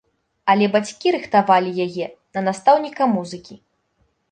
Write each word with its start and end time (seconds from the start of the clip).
Але 0.53 0.69
бацькі 0.75 1.07
рыхтавалі 1.15 1.75
яе 1.87 2.09
на 2.33 2.45
настаўніка 2.49 3.11
музыкі. 3.15 3.63